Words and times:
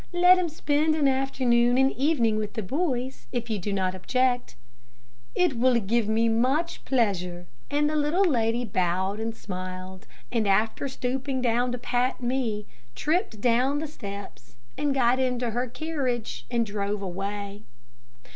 Let 0.13 0.39
him 0.39 0.49
spend 0.49 0.95
an 0.95 1.07
afternoon 1.07 1.77
and 1.77 1.91
evening 1.91 2.37
with 2.37 2.53
the 2.55 2.63
boys, 2.63 3.27
if 3.31 3.51
you 3.51 3.59
do 3.59 3.71
not 3.71 3.93
object." 3.93 4.55
"It 5.35 5.59
will 5.59 5.75
give 5.79 6.07
me 6.07 6.27
much 6.27 6.83
pleasure," 6.85 7.45
and 7.69 7.87
the 7.87 7.95
little 7.95 8.25
lady 8.25 8.65
bowed 8.65 9.19
and 9.19 9.35
smiled, 9.35 10.07
and 10.31 10.47
after 10.47 10.87
stooping 10.87 11.39
down 11.43 11.71
to 11.73 11.77
pat 11.77 12.19
me, 12.19 12.65
tripped 12.95 13.41
down 13.41 13.77
the 13.77 13.85
steps, 13.85 14.55
and 14.75 14.95
got 14.95 15.19
into 15.19 15.51
her 15.51 15.67
carriage 15.67 16.47
and 16.49 16.65
drove 16.65 17.03
away. 17.03 17.61